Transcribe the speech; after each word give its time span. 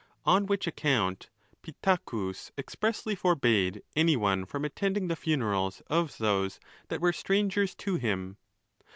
On 0.25 0.47
which 0.47 0.65
account 0.65 1.29
Pittacus 1.61 2.49
ex 2.57 2.73
pressly 2.73 3.15
forbade 3.15 3.83
any 3.95 4.17
one 4.17 4.47
from 4.47 4.65
attending 4.65 5.09
the 5.09 5.15
funeralsvof 5.15 5.83
tihese 6.17 6.57
that 6.87 7.01
were 7.01 7.13
strangers 7.13 7.75
to 7.75 7.97
him. 7.97 8.37